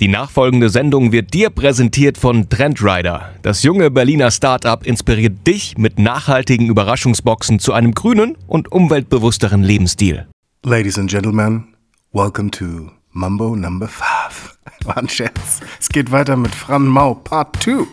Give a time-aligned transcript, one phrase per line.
[0.00, 3.34] Die nachfolgende Sendung wird dir präsentiert von Trendrider.
[3.42, 10.26] Das junge Berliner Startup inspiriert dich mit nachhaltigen Überraschungsboxen zu einem grünen und umweltbewussteren Lebensstil.
[10.64, 11.74] Ladies and Gentlemen,
[12.14, 14.58] welcome to Mambo Number 5.
[14.84, 15.60] War ein Scherz.
[15.78, 17.86] Es geht weiter mit Fran Mau Part 2.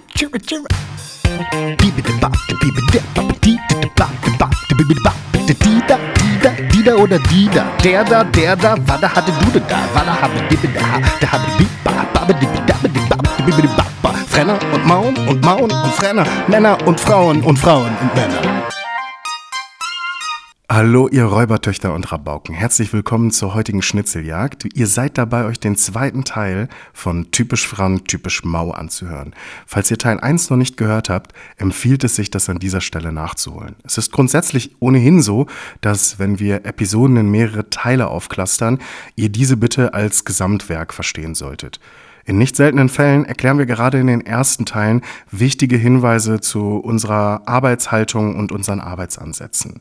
[6.88, 11.02] Dida oder Dida, der da, der da, wada hatte du da, wada habe dibbe da,
[11.20, 11.87] da habe bibba,
[14.28, 18.68] Frenner und Maun und Maun und Frenner, Männer und Frauen und Frauen und Männer.
[20.70, 22.54] Hallo, ihr Räubertöchter und Rabauken.
[22.54, 24.68] Herzlich willkommen zur heutigen Schnitzeljagd.
[24.76, 29.34] Ihr seid dabei, euch den zweiten Teil von Typisch Fran, Typisch Mau anzuhören.
[29.66, 33.14] Falls ihr Teil 1 noch nicht gehört habt, empfiehlt es sich, das an dieser Stelle
[33.14, 33.78] nachzuholen.
[33.86, 35.48] Es ist grundsätzlich ohnehin so,
[35.80, 38.80] dass, wenn wir Episoden in mehrere Teile aufklustern,
[39.16, 41.80] ihr diese bitte als Gesamtwerk verstehen solltet.
[42.28, 47.48] In nicht seltenen Fällen erklären wir gerade in den ersten Teilen wichtige Hinweise zu unserer
[47.48, 49.80] Arbeitshaltung und unseren Arbeitsansätzen.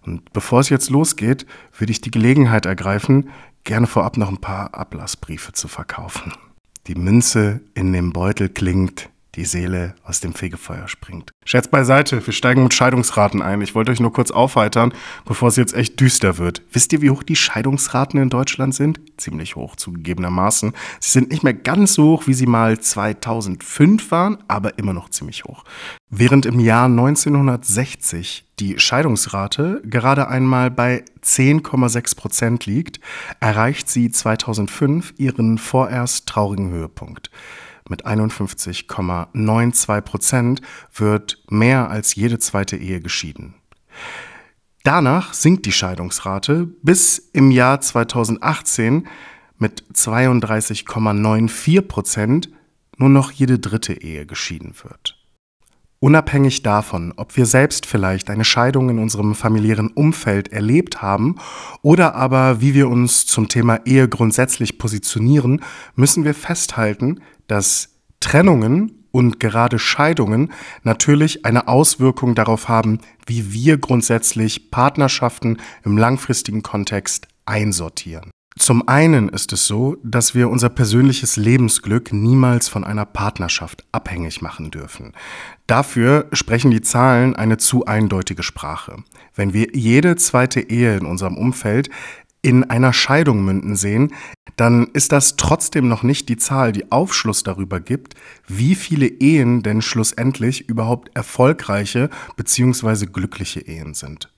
[0.00, 1.44] Und bevor es jetzt losgeht,
[1.76, 3.28] würde ich die Gelegenheit ergreifen,
[3.64, 6.32] gerne vorab noch ein paar Ablassbriefe zu verkaufen.
[6.86, 11.32] Die Münze in dem Beutel klingt, die Seele aus dem Fegefeuer springt.
[11.44, 13.62] Scherz beiseite, wir steigen mit Scheidungsraten ein.
[13.62, 14.92] Ich wollte euch nur kurz aufheitern,
[15.24, 16.62] bevor es jetzt echt düster wird.
[16.70, 19.00] Wisst ihr, wie hoch die Scheidungsraten in Deutschland sind?
[19.16, 20.72] Ziemlich hoch, zugegebenermaßen.
[21.00, 25.08] Sie sind nicht mehr ganz so hoch, wie sie mal 2005 waren, aber immer noch
[25.08, 25.64] ziemlich hoch.
[26.10, 33.00] Während im Jahr 1960 die Scheidungsrate gerade einmal bei 10,6 Prozent liegt,
[33.40, 37.30] erreicht sie 2005 ihren vorerst traurigen Höhepunkt.
[37.88, 40.60] Mit 51,92 Prozent
[40.94, 43.54] wird mehr als jede zweite Ehe geschieden.
[44.84, 49.06] Danach sinkt die Scheidungsrate bis im Jahr 2018
[49.58, 52.50] mit 32,94 Prozent
[52.96, 55.11] nur noch jede dritte Ehe geschieden wird.
[56.02, 61.36] Unabhängig davon, ob wir selbst vielleicht eine Scheidung in unserem familiären Umfeld erlebt haben
[61.80, 65.62] oder aber wie wir uns zum Thema Ehe grundsätzlich positionieren,
[65.94, 70.50] müssen wir festhalten, dass Trennungen und gerade Scheidungen
[70.82, 78.32] natürlich eine Auswirkung darauf haben, wie wir grundsätzlich Partnerschaften im langfristigen Kontext einsortieren.
[78.58, 84.42] Zum einen ist es so, dass wir unser persönliches Lebensglück niemals von einer Partnerschaft abhängig
[84.42, 85.12] machen dürfen.
[85.66, 89.02] Dafür sprechen die Zahlen eine zu eindeutige Sprache.
[89.34, 91.88] Wenn wir jede zweite Ehe in unserem Umfeld
[92.42, 94.12] in einer Scheidung münden sehen,
[94.56, 98.14] dann ist das trotzdem noch nicht die Zahl, die Aufschluss darüber gibt,
[98.46, 103.06] wie viele Ehen denn schlussendlich überhaupt erfolgreiche bzw.
[103.06, 104.30] glückliche Ehen sind.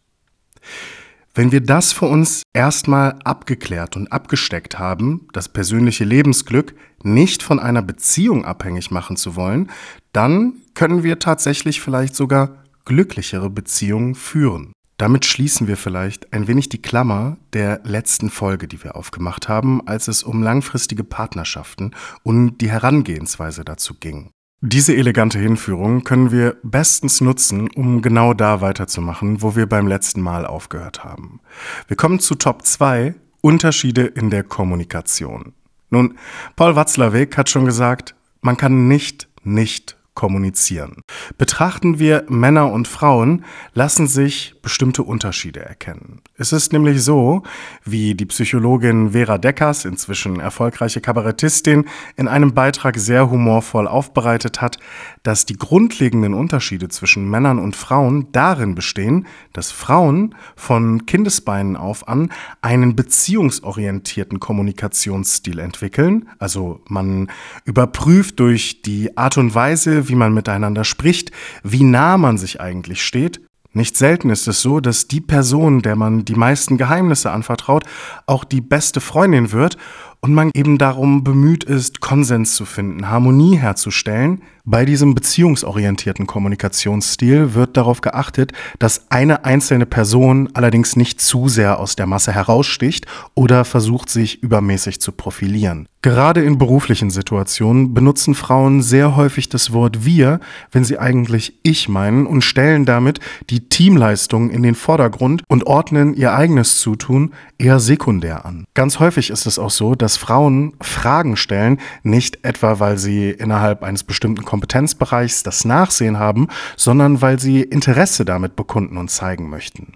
[1.36, 7.58] Wenn wir das für uns erstmal abgeklärt und abgesteckt haben, das persönliche Lebensglück nicht von
[7.58, 9.68] einer Beziehung abhängig machen zu wollen,
[10.12, 14.72] dann können wir tatsächlich vielleicht sogar glücklichere Beziehungen führen.
[14.96, 19.84] Damit schließen wir vielleicht ein wenig die Klammer der letzten Folge, die wir aufgemacht haben,
[19.88, 24.30] als es um langfristige Partnerschaften und die Herangehensweise dazu ging.
[24.60, 30.22] Diese elegante Hinführung können wir bestens nutzen, um genau da weiterzumachen, wo wir beim letzten
[30.22, 31.40] Mal aufgehört haben.
[31.86, 35.52] Wir kommen zu Top 2, Unterschiede in der Kommunikation.
[35.90, 36.16] Nun,
[36.56, 39.83] Paul Watzlawick hat schon gesagt, man kann nicht nicht
[40.14, 41.02] kommunizieren.
[41.38, 43.44] Betrachten wir Männer und Frauen,
[43.74, 46.22] lassen sich bestimmte Unterschiede erkennen.
[46.36, 47.42] Es ist nämlich so,
[47.84, 51.84] wie die Psychologin Vera Deckers, inzwischen erfolgreiche Kabarettistin,
[52.16, 54.78] in einem Beitrag sehr humorvoll aufbereitet hat,
[55.22, 62.08] dass die grundlegenden Unterschiede zwischen Männern und Frauen darin bestehen, dass Frauen von Kindesbeinen auf
[62.08, 62.30] an
[62.62, 66.28] einen beziehungsorientierten Kommunikationsstil entwickeln.
[66.38, 67.30] Also man
[67.64, 71.30] überprüft durch die Art und Weise, wie man miteinander spricht,
[71.62, 73.40] wie nah man sich eigentlich steht.
[73.72, 77.84] Nicht selten ist es so, dass die Person, der man die meisten Geheimnisse anvertraut,
[78.26, 79.76] auch die beste Freundin wird
[80.20, 84.42] und man eben darum bemüht ist, Konsens zu finden, Harmonie herzustellen.
[84.66, 91.78] Bei diesem beziehungsorientierten Kommunikationsstil wird darauf geachtet, dass eine einzelne Person allerdings nicht zu sehr
[91.78, 95.86] aus der Masse heraussticht oder versucht, sich übermäßig zu profilieren.
[96.04, 100.38] Gerade in beruflichen Situationen benutzen Frauen sehr häufig das Wort wir,
[100.70, 106.12] wenn sie eigentlich ich meinen und stellen damit die Teamleistung in den Vordergrund und ordnen
[106.12, 108.66] ihr eigenes Zutun eher sekundär an.
[108.74, 113.82] Ganz häufig ist es auch so, dass Frauen Fragen stellen, nicht etwa weil sie innerhalb
[113.82, 116.46] eines bestimmten Kompetenzbereichs das Nachsehen haben,
[116.76, 119.94] sondern weil sie Interesse damit bekunden und zeigen möchten.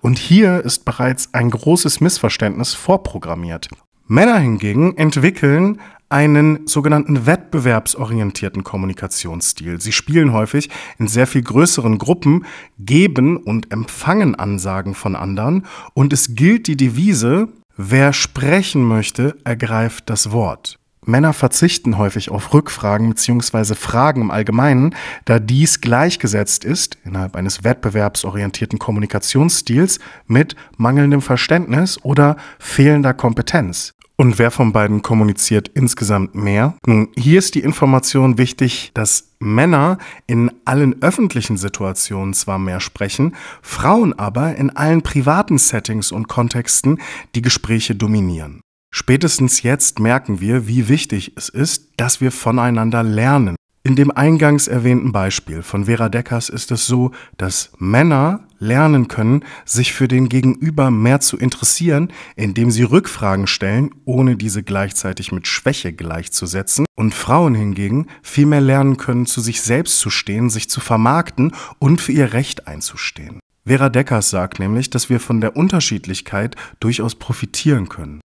[0.00, 3.68] Und hier ist bereits ein großes Missverständnis vorprogrammiert.
[4.08, 9.80] Männer hingegen entwickeln einen sogenannten wettbewerbsorientierten Kommunikationsstil.
[9.80, 12.46] Sie spielen häufig in sehr viel größeren Gruppen,
[12.80, 17.46] geben und empfangen Ansagen von anderen und es gilt die Devise,
[17.76, 20.79] wer sprechen möchte, ergreift das Wort.
[21.06, 23.74] Männer verzichten häufig auf Rückfragen bzw.
[23.74, 24.94] Fragen im Allgemeinen,
[25.24, 33.94] da dies gleichgesetzt ist, innerhalb eines wettbewerbsorientierten Kommunikationsstils, mit mangelndem Verständnis oder fehlender Kompetenz.
[34.20, 36.76] Und wer von beiden kommuniziert insgesamt mehr?
[36.84, 39.96] Nun, hier ist die Information wichtig, dass Männer
[40.26, 47.00] in allen öffentlichen Situationen zwar mehr sprechen, Frauen aber in allen privaten Settings und Kontexten
[47.34, 48.60] die Gespräche dominieren.
[48.92, 53.56] Spätestens jetzt merken wir, wie wichtig es ist, dass wir voneinander lernen.
[53.82, 59.42] In dem eingangs erwähnten Beispiel von Vera Deckers ist es so, dass Männer lernen können,
[59.64, 65.46] sich für den Gegenüber mehr zu interessieren, indem sie Rückfragen stellen, ohne diese gleichzeitig mit
[65.46, 70.68] Schwäche gleichzusetzen, und Frauen hingegen viel mehr lernen können, zu sich selbst zu stehen, sich
[70.68, 73.40] zu vermarkten und für ihr Recht einzustehen.
[73.64, 78.20] Vera Deckers sagt nämlich, dass wir von der Unterschiedlichkeit durchaus profitieren können.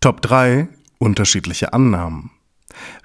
[0.00, 0.68] Top 3
[0.98, 2.30] unterschiedliche Annahmen.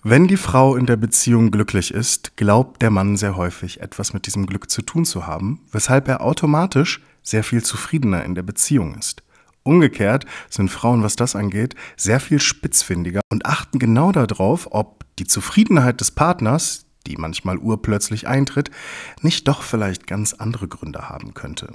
[0.04, 4.28] Wenn die Frau in der Beziehung glücklich ist, glaubt der Mann sehr häufig etwas mit
[4.28, 8.94] diesem Glück zu tun zu haben, weshalb er automatisch sehr viel zufriedener in der Beziehung
[8.94, 9.24] ist.
[9.64, 15.26] Umgekehrt sind Frauen, was das angeht, sehr viel spitzfindiger und achten genau darauf, ob die
[15.26, 18.70] Zufriedenheit des Partners, die manchmal urplötzlich eintritt,
[19.24, 21.74] nicht doch vielleicht ganz andere Gründe haben könnte.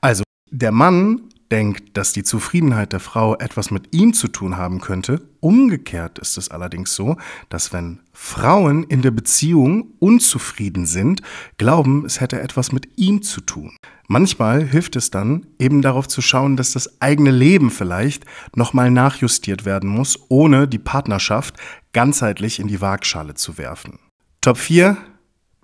[0.00, 1.20] Also, der Mann
[1.50, 5.22] denkt, dass die Zufriedenheit der Frau etwas mit ihm zu tun haben könnte.
[5.40, 7.16] Umgekehrt ist es allerdings so,
[7.48, 11.22] dass wenn Frauen in der Beziehung unzufrieden sind,
[11.58, 13.76] glauben, es hätte etwas mit ihm zu tun.
[14.06, 18.24] Manchmal hilft es dann, eben darauf zu schauen, dass das eigene Leben vielleicht
[18.54, 21.56] nochmal nachjustiert werden muss, ohne die Partnerschaft
[21.92, 23.98] ganzheitlich in die Waagschale zu werfen.
[24.40, 24.96] Top 4.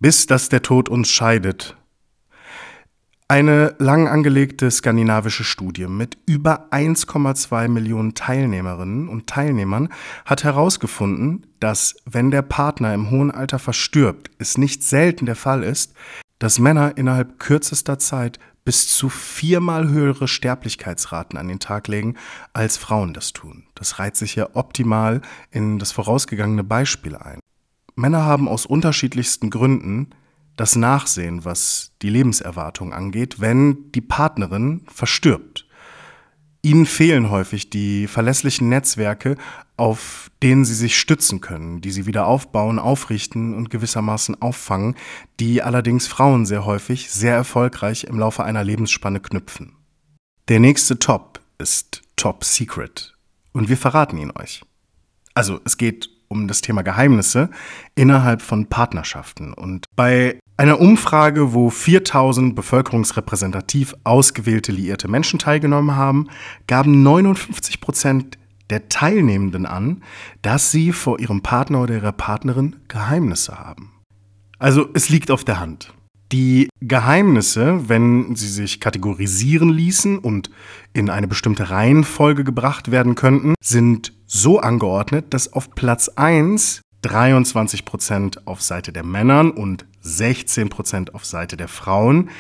[0.01, 1.77] Bis dass der Tod uns scheidet.
[3.31, 9.89] Eine lang angelegte skandinavische Studie mit über 1,2 Millionen Teilnehmerinnen und Teilnehmern
[10.25, 15.63] hat herausgefunden, dass wenn der Partner im hohen Alter verstirbt, es nicht selten der Fall
[15.63, 15.95] ist,
[16.41, 22.17] dass Männer innerhalb kürzester Zeit bis zu viermal höhere Sterblichkeitsraten an den Tag legen,
[22.53, 23.63] als Frauen das tun.
[23.77, 25.21] Das reiht sich ja optimal
[25.53, 27.39] in das vorausgegangene Beispiel ein.
[27.95, 30.11] Männer haben aus unterschiedlichsten Gründen
[30.61, 35.67] das Nachsehen, was die Lebenserwartung angeht, wenn die Partnerin verstirbt.
[36.61, 39.39] Ihnen fehlen häufig die verlässlichen Netzwerke,
[39.79, 44.97] auf denen sie sich stützen können, die sie wieder aufbauen, aufrichten und gewissermaßen auffangen,
[45.41, 49.77] die allerdings Frauen sehr häufig sehr erfolgreich im Laufe einer Lebensspanne knüpfen.
[50.49, 53.17] Der nächste Top ist Top Secret
[53.53, 54.61] und wir verraten ihn euch.
[55.33, 57.51] Also es geht um das Thema Geheimnisse
[57.95, 59.53] innerhalb von Partnerschaften.
[59.53, 66.29] Und bei einer Umfrage, wo 4000 bevölkerungsrepräsentativ ausgewählte liierte Menschen teilgenommen haben,
[66.67, 68.39] gaben 59 Prozent
[68.71, 70.03] der Teilnehmenden an,
[70.43, 73.93] dass sie vor ihrem Partner oder ihrer Partnerin Geheimnisse haben.
[74.59, 75.93] Also es liegt auf der Hand.
[76.31, 80.51] Die Geheimnisse, wenn sie sich kategorisieren ließen und
[80.93, 87.85] in eine bestimmte Reihenfolge gebracht werden könnten, sind so angeordnet, dass auf Platz 1 23
[87.85, 92.31] Prozent auf Seite der Männern und 16 Prozent auf Seite der Frauen.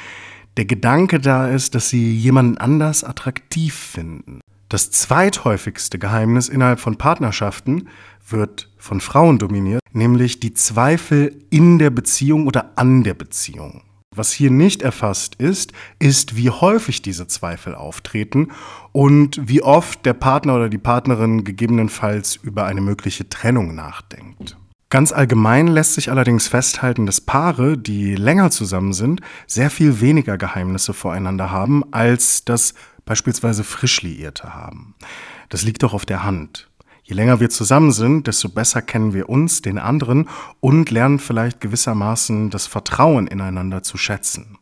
[0.56, 4.40] Der Gedanke da ist, dass sie jemanden anders attraktiv finden.
[4.68, 7.88] Das zweithäufigste Geheimnis innerhalb von Partnerschaften
[8.28, 13.82] wird von Frauen dominiert, nämlich die Zweifel in der Beziehung oder an der Beziehung.
[14.16, 18.48] Was hier nicht erfasst ist, ist, wie häufig diese Zweifel auftreten
[18.90, 24.56] und wie oft der Partner oder die Partnerin gegebenenfalls über eine mögliche Trennung nachdenkt.
[24.88, 30.36] Ganz allgemein lässt sich allerdings festhalten, dass Paare, die länger zusammen sind, sehr viel weniger
[30.36, 32.74] Geheimnisse voreinander haben, als das
[33.04, 34.96] beispielsweise frisch Liierte haben.
[35.50, 36.68] Das liegt doch auf der Hand.
[37.10, 40.28] Je länger wir zusammen sind, desto besser kennen wir uns, den anderen
[40.60, 44.58] und lernen vielleicht gewissermaßen das Vertrauen ineinander zu schätzen.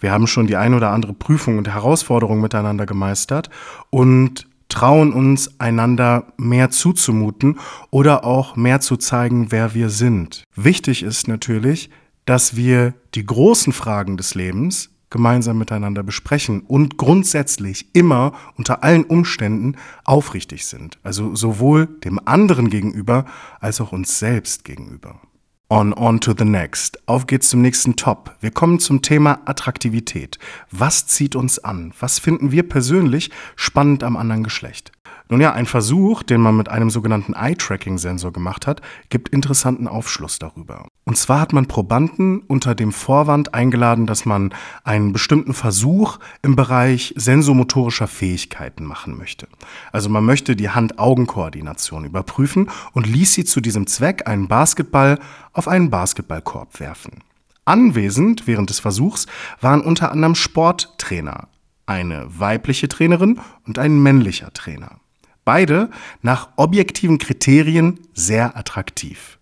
[0.00, 3.50] Wir haben schon die ein oder andere Prüfung und Herausforderung miteinander gemeistert
[3.90, 7.60] und trauen uns, einander mehr zuzumuten
[7.92, 10.42] oder auch mehr zu zeigen, wer wir sind.
[10.56, 11.88] Wichtig ist natürlich,
[12.24, 19.04] dass wir die großen Fragen des Lebens gemeinsam miteinander besprechen und grundsätzlich immer unter allen
[19.04, 20.98] Umständen aufrichtig sind.
[21.02, 23.24] Also sowohl dem anderen gegenüber
[23.60, 25.20] als auch uns selbst gegenüber.
[25.68, 27.00] On, on to the next.
[27.08, 28.36] Auf geht's zum nächsten Top.
[28.40, 30.38] Wir kommen zum Thema Attraktivität.
[30.70, 31.92] Was zieht uns an?
[31.98, 34.92] Was finden wir persönlich spannend am anderen Geschlecht?
[35.28, 40.38] Nun ja, ein Versuch, den man mit einem sogenannten Eye-Tracking-Sensor gemacht hat, gibt interessanten Aufschluss
[40.38, 40.86] darüber.
[41.04, 44.54] Und zwar hat man Probanden unter dem Vorwand eingeladen, dass man
[44.84, 49.48] einen bestimmten Versuch im Bereich sensomotorischer Fähigkeiten machen möchte.
[49.90, 55.18] Also man möchte die Hand-Augen-Koordination überprüfen und ließ sie zu diesem Zweck einen Basketball
[55.52, 57.24] auf einen Basketballkorb werfen.
[57.64, 59.26] Anwesend während des Versuchs
[59.60, 61.48] waren unter anderem Sporttrainer,
[61.84, 65.00] eine weibliche Trainerin und ein männlicher Trainer.
[65.46, 65.90] Beide
[66.22, 69.38] nach objektiven Kriterien sehr attraktiv.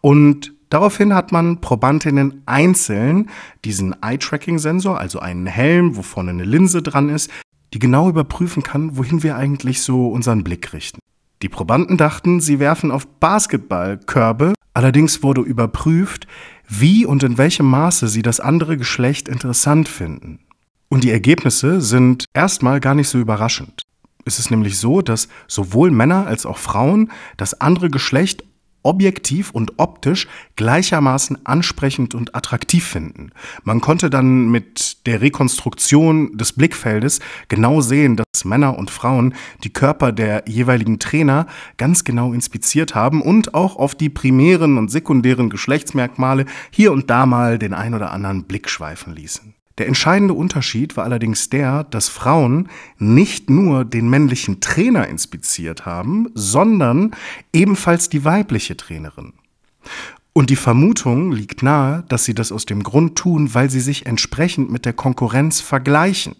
[0.00, 3.28] Und daraufhin hat man Probandinnen einzeln
[3.62, 7.30] diesen Eye-Tracking-Sensor, also einen Helm, wo vorne eine Linse dran ist,
[7.74, 11.00] die genau überprüfen kann, wohin wir eigentlich so unseren Blick richten.
[11.42, 16.26] Die Probanden dachten, sie werfen auf Basketballkörbe, allerdings wurde überprüft,
[16.66, 20.38] wie und in welchem Maße sie das andere Geschlecht interessant finden.
[20.88, 23.82] Und die Ergebnisse sind erstmal gar nicht so überraschend
[24.24, 28.44] ist es nämlich so, dass sowohl Männer als auch Frauen das andere Geschlecht
[28.82, 30.26] objektiv und optisch
[30.56, 33.30] gleichermaßen ansprechend und attraktiv finden.
[33.64, 39.72] Man konnte dann mit der Rekonstruktion des Blickfeldes genau sehen, dass Männer und Frauen die
[39.72, 45.50] Körper der jeweiligen Trainer ganz genau inspiziert haben und auch auf die primären und sekundären
[45.50, 49.54] Geschlechtsmerkmale hier und da mal den ein oder anderen Blick schweifen ließen.
[49.78, 56.28] Der entscheidende Unterschied war allerdings der, dass Frauen nicht nur den männlichen Trainer inspiziert haben,
[56.34, 57.12] sondern
[57.52, 59.32] ebenfalls die weibliche Trainerin.
[60.34, 64.06] Und die Vermutung liegt nahe, dass sie das aus dem Grund tun, weil sie sich
[64.06, 66.36] entsprechend mit der Konkurrenz vergleichen.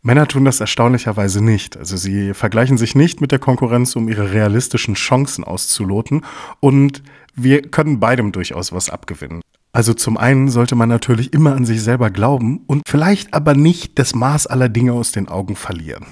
[0.00, 1.76] Männer tun das erstaunlicherweise nicht.
[1.76, 6.24] Also sie vergleichen sich nicht mit der Konkurrenz, um ihre realistischen Chancen auszuloten.
[6.60, 7.02] Und
[7.34, 9.42] wir können beidem durchaus was abgewinnen.
[9.78, 13.96] Also zum einen sollte man natürlich immer an sich selber glauben und vielleicht aber nicht
[14.00, 16.04] das Maß aller Dinge aus den Augen verlieren.